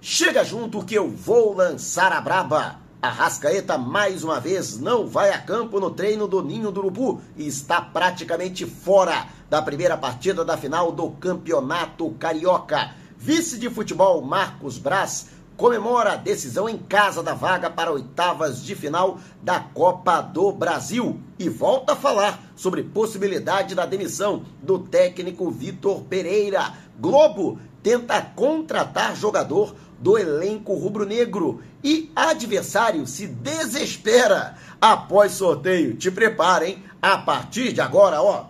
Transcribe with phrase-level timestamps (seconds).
[0.00, 2.76] Chega junto que eu vou lançar a braba.
[3.02, 7.20] A Rascaeta mais uma vez não vai a campo no treino do Ninho do Urubu
[7.36, 12.94] e está praticamente fora da primeira partida da final do Campeonato Carioca.
[13.16, 18.76] Vice de futebol Marcos Braz comemora a decisão em casa da vaga para oitavas de
[18.76, 25.50] final da Copa do Brasil e volta a falar sobre possibilidade da demissão do técnico
[25.50, 26.72] Vitor Pereira.
[27.00, 35.96] Globo tenta contratar jogador do elenco rubro-negro e adversário se desespera após sorteio.
[35.96, 38.46] Te preparem a partir de agora, ó.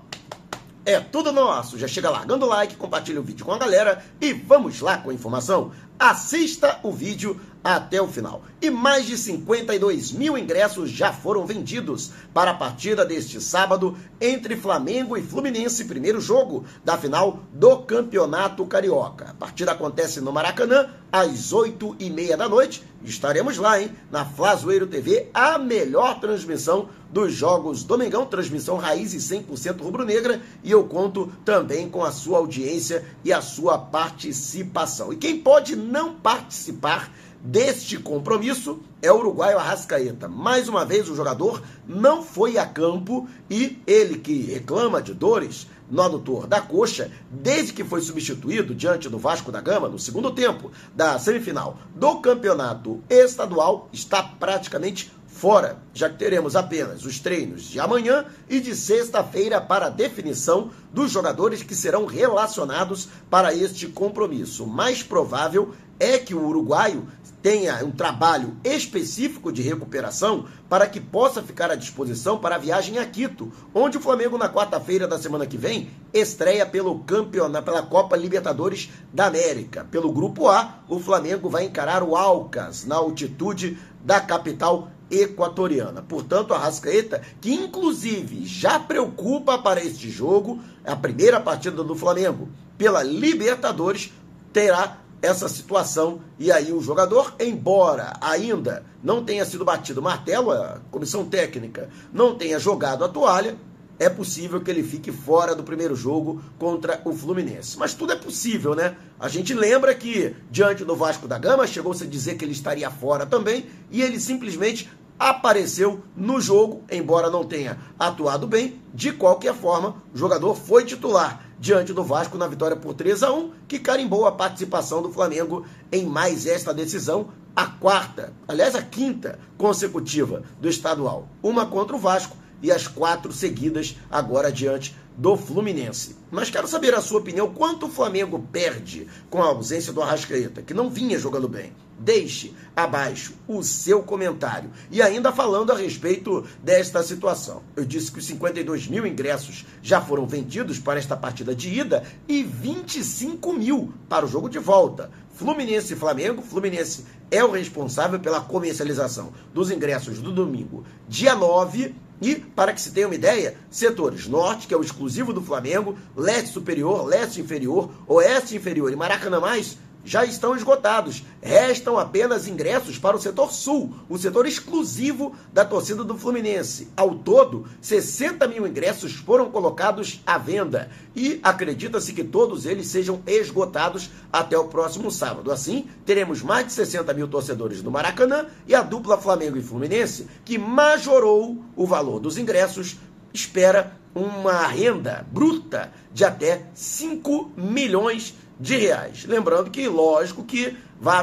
[0.84, 1.78] É tudo nosso.
[1.78, 5.10] Já chega largando o like, compartilha o vídeo com a galera e vamos lá com
[5.10, 5.72] a informação.
[5.98, 8.42] Assista o vídeo até o final.
[8.60, 14.56] E mais de 52 mil ingressos já foram vendidos para a partida deste sábado entre
[14.56, 19.30] Flamengo e Fluminense, primeiro jogo da final do Campeonato Carioca.
[19.30, 22.82] A partida acontece no Maracanã às 8 e meia da noite.
[23.02, 23.92] Estaremos lá, hein?
[24.10, 30.42] Na Flazoeiro TV, a melhor transmissão dos jogos Domingão, transmissão raiz e 100% rubro-negra.
[30.62, 35.12] E eu conto também com a sua audiência e a sua participação.
[35.12, 40.28] E quem pode não participar deste compromisso é o uruguaio Arrascaeta.
[40.28, 45.66] Mais uma vez, o jogador não foi a campo e ele que reclama de dores
[45.90, 50.30] no adutor da coxa, desde que foi substituído diante do Vasco da Gama no segundo
[50.30, 57.62] tempo da semifinal do campeonato estadual, está praticamente fora, já que teremos apenas os treinos
[57.62, 63.86] de amanhã e de sexta-feira para a definição dos jogadores que serão relacionados para este
[63.86, 64.64] compromisso.
[64.64, 67.06] O mais provável é que o uruguaio
[67.40, 72.98] tenha um trabalho específico de recuperação para que possa ficar à disposição para a viagem
[72.98, 77.82] a Quito, onde o Flamengo na quarta-feira da semana que vem estreia pelo campeonato, pela
[77.82, 79.86] Copa Libertadores da América.
[79.88, 86.02] Pelo grupo A, o Flamengo vai encarar o Alcas na altitude da capital equatoriana.
[86.02, 92.48] Portanto, a Rascaeta, que inclusive já preocupa para este jogo, a primeira partida do Flamengo
[92.76, 94.12] pela Libertadores,
[94.52, 100.80] terá essa situação e aí o jogador, embora ainda não tenha sido batido martelo, a
[100.90, 103.56] comissão técnica não tenha jogado a toalha,
[103.98, 107.76] é possível que ele fique fora do primeiro jogo contra o Fluminense.
[107.76, 108.96] Mas tudo é possível, né?
[109.18, 112.88] A gente lembra que, diante do Vasco da Gama, chegou-se a dizer que ele estaria
[112.90, 114.88] fora também, e ele simplesmente
[115.18, 118.80] apareceu no jogo, embora não tenha atuado bem.
[118.94, 123.32] De qualquer forma, o jogador foi titular diante do Vasco na vitória por 3 a
[123.32, 128.82] 1, que carimbou a participação do Flamengo em mais esta decisão, a quarta, aliás, a
[128.82, 131.28] quinta consecutiva do estadual.
[131.42, 136.14] Uma contra o Vasco e as quatro seguidas agora diante do Fluminense.
[136.30, 140.62] Mas quero saber a sua opinião, quanto o Flamengo perde com a ausência do Arrascaeta,
[140.62, 141.72] que não vinha jogando bem.
[141.98, 144.70] Deixe abaixo o seu comentário.
[144.92, 147.64] E ainda falando a respeito desta situação.
[147.74, 152.04] Eu disse que os 52 mil ingressos já foram vendidos para esta partida de ida
[152.28, 155.10] e 25 mil para o jogo de volta.
[155.34, 156.42] Fluminense e Flamengo.
[156.42, 161.94] Fluminense é o responsável pela comercialização dos ingressos do domingo, dia 9.
[162.20, 165.96] E, para que se tenha uma ideia, setores norte, que é o exclusivo do Flamengo,
[166.16, 171.24] leste superior, leste inferior, oeste inferior e Maracanã mais já estão esgotados.
[171.40, 176.88] Restam apenas ingressos para o setor sul, o setor exclusivo da torcida do Fluminense.
[176.96, 183.20] Ao todo, 60 mil ingressos foram colocados à venda e acredita-se que todos eles sejam
[183.26, 185.50] esgotados até o próximo sábado.
[185.50, 190.26] Assim, teremos mais de 60 mil torcedores do Maracanã e a dupla Flamengo e Fluminense,
[190.44, 192.96] que majorou o valor dos ingressos,
[193.32, 199.24] espera uma renda bruta de até 5 milhões de reais.
[199.24, 200.76] Lembrando que, lógico, que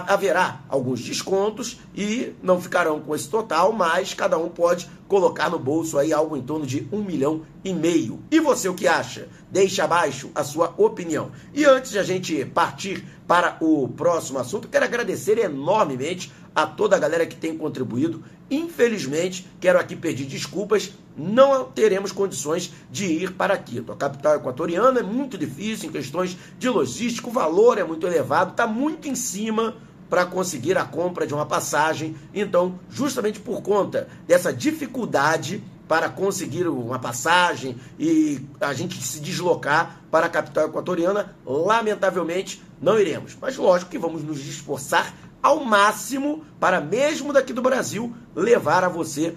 [0.08, 5.60] haverá alguns descontos e não ficarão com esse total, mas cada um pode colocar no
[5.60, 8.24] bolso aí algo em torno de um milhão e meio.
[8.32, 9.28] E você o que acha?
[9.52, 11.32] Deixe abaixo a sua opinião.
[11.54, 16.96] E antes de a gente partir para o próximo assunto, quero agradecer enormemente a toda
[16.96, 18.24] a galera que tem contribuído.
[18.50, 23.92] Infelizmente, quero aqui pedir desculpas, não teremos condições de ir para Quito.
[23.92, 28.52] A capital equatoriana é muito difícil em questões de logística, o valor é muito elevado,
[28.52, 29.76] está muito em cima
[30.10, 32.16] para conseguir a compra de uma passagem.
[32.34, 40.02] Então, justamente por conta dessa dificuldade para conseguir uma passagem e a gente se deslocar
[40.10, 43.38] para a capital equatoriana, lamentavelmente não iremos.
[43.40, 48.90] Mas lógico que vamos nos esforçar ao máximo para, mesmo daqui do Brasil, levar a
[48.90, 49.36] você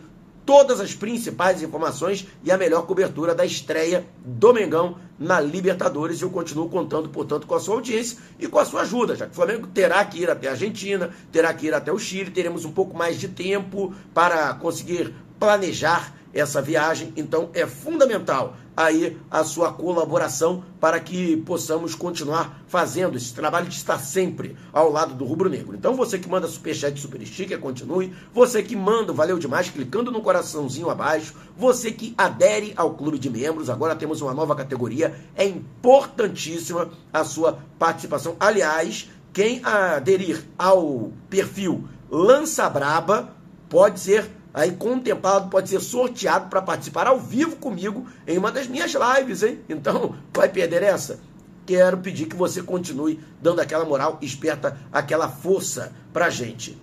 [0.48, 6.20] todas as principais informações e a melhor cobertura da estreia do Mengão na Libertadores.
[6.20, 9.26] E eu continuo contando, portanto, com a sua audiência e com a sua ajuda, já
[9.26, 12.30] que o Flamengo terá que ir até a Argentina, terá que ir até o Chile,
[12.30, 17.12] teremos um pouco mais de tempo para conseguir planejar essa viagem.
[17.16, 23.74] Então é fundamental aí a sua colaboração para que possamos continuar fazendo esse trabalho de
[23.74, 25.74] estar sempre ao lado do Rubro Negro.
[25.74, 28.14] Então você que manda superchat super sticker, continue.
[28.32, 31.34] Você que manda, valeu demais, clicando no coraçãozinho abaixo.
[31.56, 35.14] Você que adere ao clube de membros, agora temos uma nova categoria.
[35.34, 38.36] É importantíssima a sua participação.
[38.38, 43.36] Aliás, quem aderir ao perfil Lança Braba
[43.68, 48.66] pode ser aí contemplado, pode ser sorteado para participar ao vivo comigo em uma das
[48.66, 49.60] minhas lives, hein?
[49.68, 51.20] Então, vai perder essa?
[51.64, 56.76] Quero pedir que você continue dando aquela moral esperta, aquela força pra gente.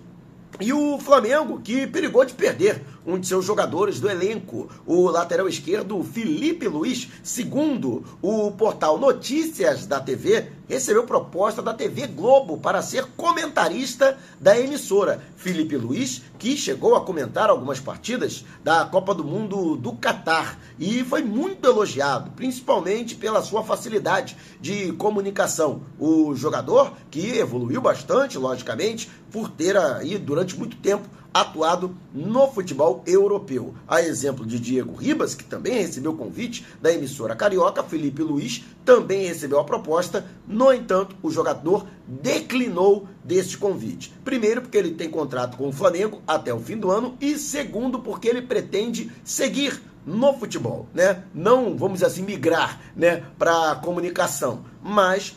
[0.58, 5.48] E o Flamengo, que perigou de perder um de seus jogadores do elenco, o lateral
[5.48, 12.82] esquerdo Felipe Luiz, segundo o portal Notícias da TV, recebeu proposta da TV Globo para
[12.82, 15.22] ser comentarista da emissora.
[15.36, 21.04] Felipe Luiz, que chegou a comentar algumas partidas da Copa do Mundo do Catar e
[21.04, 25.82] foi muito elogiado, principalmente pela sua facilidade de comunicação.
[25.98, 31.08] O jogador, que evoluiu bastante, logicamente, por ter aí durante muito tempo
[31.40, 33.74] atuado no futebol europeu.
[33.86, 39.26] A exemplo de Diego Ribas, que também recebeu convite da emissora carioca, Felipe Luiz também
[39.26, 44.12] recebeu a proposta, no entanto, o jogador declinou deste convite.
[44.24, 47.98] Primeiro, porque ele tem contrato com o Flamengo até o fim do ano, e segundo,
[47.98, 51.24] porque ele pretende seguir no futebol, né?
[51.34, 55.34] Não, vamos assim, migrar, né, para comunicação, mas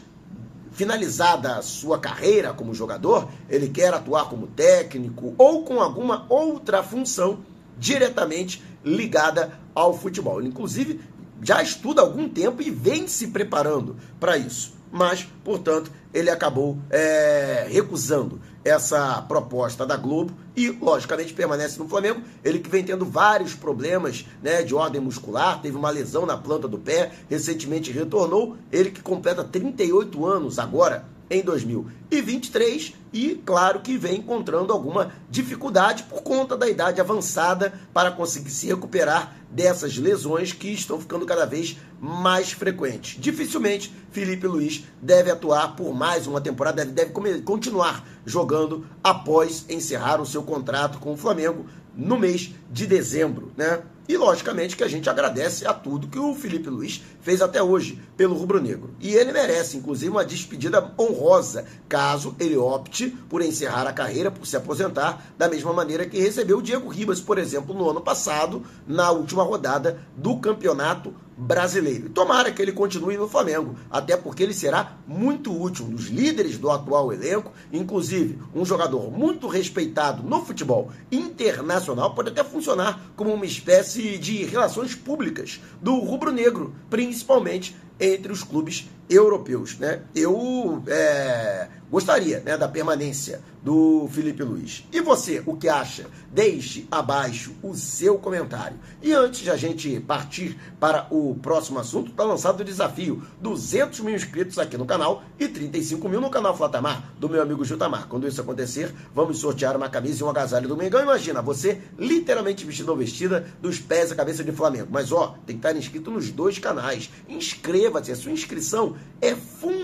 [0.72, 6.84] finalizada a sua carreira como jogador, ele quer atuar como técnico ou com alguma outra
[6.84, 7.40] função
[7.78, 10.40] diretamente ligada ao futebol.
[10.40, 11.00] Ele, inclusive,
[11.42, 14.74] já estuda há algum tempo e vem se preparando para isso.
[14.92, 22.22] Mas, portanto, ele acabou é, recusando essa proposta da Globo e, logicamente, permanece no Flamengo.
[22.44, 26.68] Ele que vem tendo vários problemas né, de ordem muscular, teve uma lesão na planta
[26.68, 28.58] do pé, recentemente retornou.
[28.72, 36.04] Ele que completa 38 anos agora, em 2023 e, claro, que vem encontrando alguma dificuldade
[36.04, 41.46] por conta da idade avançada para conseguir se recuperar dessas lesões que estão ficando cada
[41.46, 43.20] vez mais frequentes.
[43.20, 50.22] Dificilmente Felipe Luiz deve atuar por mais uma temporada, deve, deve continuar jogando após encerrar
[50.22, 53.82] o seu contrato com o Flamengo no mês de dezembro, né?
[54.10, 58.02] E logicamente que a gente agradece a tudo que o Felipe Luiz fez até hoje
[58.18, 58.96] pelo Rubro Negro.
[59.00, 64.48] E ele merece, inclusive, uma despedida honrosa, caso ele opte por encerrar a carreira, por
[64.48, 68.64] se aposentar, da mesma maneira que recebeu o Diego Ribas, por exemplo, no ano passado,
[68.88, 72.10] na última rodada do Campeonato brasileiro.
[72.10, 76.58] Tomara que ele continue no Flamengo, até porque ele será muito útil, um dos líderes
[76.58, 83.34] do atual elenco, inclusive um jogador muito respeitado no futebol internacional, pode até funcionar como
[83.34, 89.78] uma espécie de relações públicas do rubro-negro, principalmente entre os clubes europeus.
[89.78, 90.02] Né?
[90.16, 94.86] Eu é, gostaria né, da permanência do Felipe Luiz.
[94.92, 96.06] E você, o que acha?
[96.32, 98.78] Deixe abaixo o seu comentário.
[99.02, 104.00] E antes de a gente partir para o próximo assunto, está lançado o desafio: 200
[104.00, 108.08] mil inscritos aqui no canal e 35 mil no canal Flatamar, do meu amigo Jutamar.
[108.08, 111.02] Quando isso acontecer, vamos sortear uma camisa e um agasalho do Mengão.
[111.02, 114.88] Imagina, você literalmente vestido ou vestida dos pés à cabeça de Flamengo.
[114.90, 117.10] Mas ó, tem que estar inscrito nos dois canais.
[117.28, 119.79] Inscreva-se, a sua inscrição é fundamental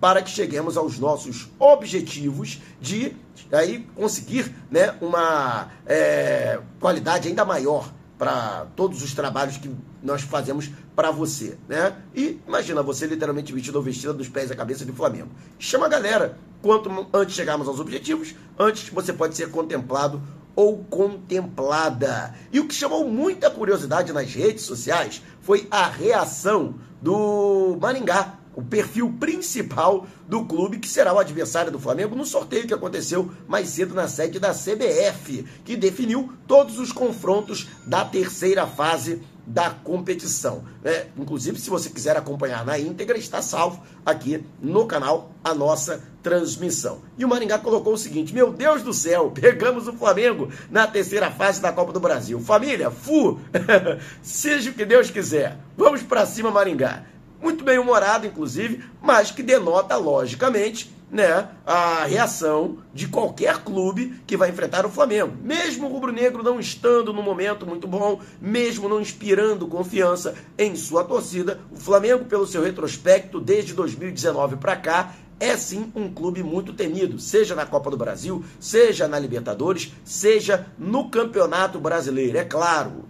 [0.00, 3.16] para que cheguemos aos nossos objetivos de
[3.50, 10.70] aí conseguir né, uma é, qualidade ainda maior para todos os trabalhos que nós fazemos
[10.94, 11.96] para você, né?
[12.14, 15.30] E imagina você literalmente vestido ou vestida dos pés à cabeça de Flamengo.
[15.58, 16.38] Chama a galera.
[16.62, 20.22] Quanto antes chegarmos aos objetivos, antes você pode ser contemplado
[20.54, 22.34] ou contemplada.
[22.52, 28.62] E o que chamou muita curiosidade nas redes sociais foi a reação do Maringá o
[28.62, 33.68] perfil principal do clube, que será o adversário do Flamengo no sorteio que aconteceu mais
[33.68, 40.64] cedo na sede da CBF, que definiu todos os confrontos da terceira fase da competição.
[40.82, 46.02] É, inclusive, se você quiser acompanhar na íntegra, está salvo aqui no canal a nossa
[46.22, 47.02] transmissão.
[47.18, 51.30] E o Maringá colocou o seguinte: Meu Deus do céu, pegamos o Flamengo na terceira
[51.30, 52.40] fase da Copa do Brasil.
[52.40, 53.38] Família, fu!
[54.22, 55.58] Seja o que Deus quiser.
[55.76, 62.78] Vamos para cima, Maringá muito bem humorado, inclusive, mas que denota, logicamente, né, a reação
[62.92, 65.36] de qualquer clube que vai enfrentar o Flamengo.
[65.42, 71.04] Mesmo o rubro-negro não estando no momento muito bom, mesmo não inspirando confiança em sua
[71.04, 76.72] torcida, o Flamengo, pelo seu retrospecto desde 2019 para cá, é sim um clube muito
[76.72, 82.38] temido, seja na Copa do Brasil, seja na Libertadores, seja no Campeonato Brasileiro.
[82.38, 83.04] É claro,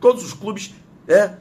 [0.00, 0.74] todos os clubes
[1.06, 1.38] né,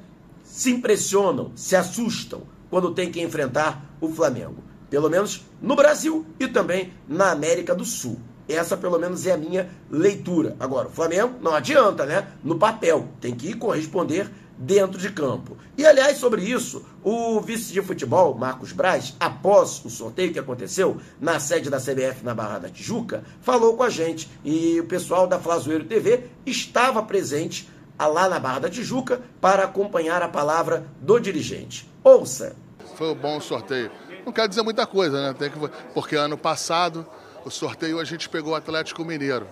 [0.56, 4.64] se impressionam, se assustam quando tem que enfrentar o Flamengo.
[4.90, 8.18] Pelo menos no Brasil e também na América do Sul.
[8.48, 10.56] Essa, pelo menos, é a minha leitura.
[10.58, 12.30] Agora, o Flamengo não adianta, né?
[12.42, 15.58] No papel, tem que corresponder dentro de campo.
[15.78, 20.96] E, aliás, sobre isso, o vice de futebol, Marcos Braz, após o sorteio que aconteceu
[21.20, 24.30] na sede da CBF na Barra da Tijuca, falou com a gente.
[24.46, 27.68] E o pessoal da Flazoeiro TV estava presente
[28.00, 31.90] lá na Barra da Tijuca para acompanhar a palavra do dirigente.
[32.04, 32.56] Ouça.
[32.96, 33.92] Foi um bom sorteio.
[34.26, 35.36] Não quer dizer muita coisa, né?
[35.38, 35.60] Tem que...
[35.94, 37.06] Porque ano passado,
[37.46, 39.48] o sorteio a gente pegou o Atlético Mineiro.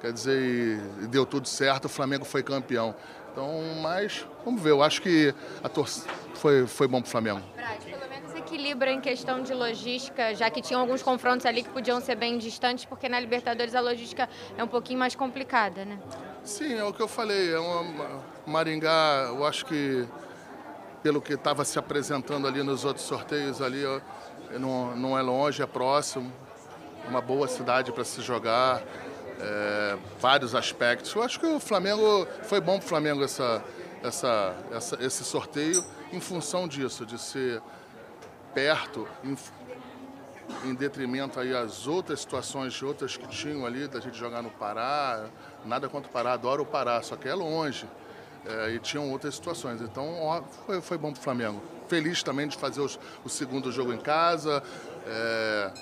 [0.00, 2.94] Quer dizer, e deu tudo certo, o Flamengo foi campeão.
[3.32, 7.42] Então, mas vamos ver, eu acho que a torcida foi, foi bom para o Flamengo.
[7.84, 12.00] pelo menos equilibra em questão de logística, já que tinham alguns confrontos ali que podiam
[12.00, 15.98] ser bem distantes, porque na Libertadores a logística é um pouquinho mais complicada, né?
[16.46, 17.52] Sim, é o que eu falei.
[17.52, 20.06] É uma, Maringá, eu acho que
[21.02, 23.82] pelo que estava se apresentando ali nos outros sorteios ali,
[24.52, 26.32] não, não é longe, é próximo.
[27.08, 28.80] Uma boa cidade para se jogar
[29.40, 31.12] é, vários aspectos.
[31.16, 33.62] Eu acho que o Flamengo foi bom para o Flamengo essa,
[34.02, 37.60] essa, essa, esse sorteio em função disso, de ser
[38.54, 39.06] perto,
[40.64, 45.26] em, detrimento aí as outras situações, outras que tinham ali, da gente jogar no Pará.
[45.64, 47.86] Nada contra o Pará, adoro o Pará, só que é longe.
[48.44, 49.80] É, e tinham outras situações.
[49.80, 51.62] Então ó, foi, foi bom para o Flamengo.
[51.88, 54.62] Feliz também de fazer os, o segundo jogo em casa,
[55.06, 55.72] é,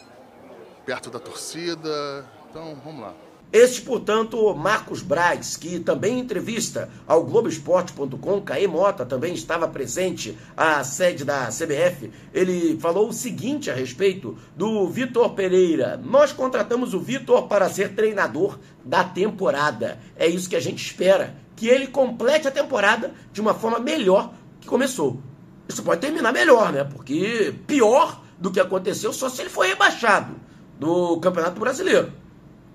[0.85, 2.25] perto da torcida.
[2.50, 3.14] Então vamos lá.
[3.55, 10.37] Este, portanto, Marcos Braz, que também em entrevista ao Globoesporte.com, Caê Mota também estava presente
[10.57, 15.97] à sede da CBF, ele falou o seguinte a respeito do Vitor Pereira.
[16.05, 20.01] Nós contratamos o Vitor para ser treinador da temporada.
[20.17, 24.35] É isso que a gente espera, que ele complete a temporada de uma forma melhor
[24.61, 25.21] que começou.
[25.69, 26.83] Isso pode terminar melhor, né?
[26.83, 30.35] Porque pior do que aconteceu só se ele for rebaixado
[30.77, 32.24] do Campeonato Brasileiro.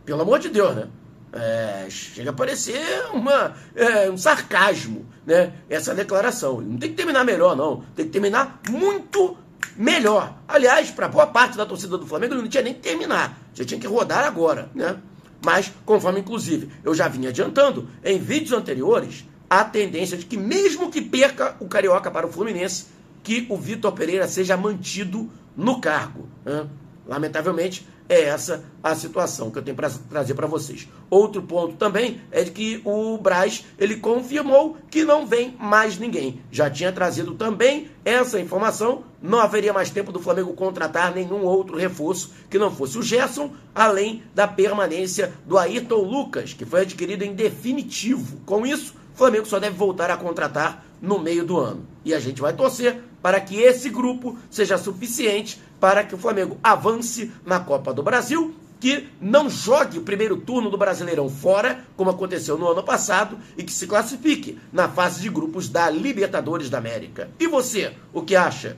[0.09, 0.87] Pelo amor de Deus, né?
[1.31, 2.81] É, chega a parecer
[3.13, 5.53] uma, é, um sarcasmo, né?
[5.69, 6.59] Essa declaração.
[6.59, 7.83] Não tem que terminar melhor, não.
[7.95, 9.37] Tem que terminar muito
[9.77, 10.35] melhor.
[10.47, 13.37] Aliás, para boa parte da torcida do Flamengo, não tinha nem que terminar.
[13.53, 14.97] Já tinha que rodar agora, né?
[15.45, 20.89] Mas, conforme inclusive eu já vinha adiantando, em vídeos anteriores, a tendência de que mesmo
[20.89, 22.87] que perca o Carioca para o Fluminense,
[23.21, 26.27] que o Vitor Pereira seja mantido no cargo.
[26.43, 26.65] Né?
[27.09, 30.87] Lamentavelmente, é essa a situação que eu tenho para trazer para vocês.
[31.09, 36.39] Outro ponto também é que o Braz ele confirmou que não vem mais ninguém.
[36.51, 39.03] Já tinha trazido também essa informação.
[39.19, 43.53] Não haveria mais tempo do Flamengo contratar nenhum outro reforço que não fosse o Gerson,
[43.73, 48.39] além da permanência do Ayrton Lucas, que foi adquirido em definitivo.
[48.45, 51.87] Com isso, o Flamengo só deve voltar a contratar no meio do ano.
[52.05, 56.57] E a gente vai torcer para que esse grupo seja suficiente para que o Flamengo
[56.63, 62.09] avance na Copa do Brasil, que não jogue o primeiro turno do Brasileirão fora, como
[62.09, 66.77] aconteceu no ano passado, e que se classifique na fase de grupos da Libertadores da
[66.77, 67.29] América.
[67.39, 68.77] E você, o que acha?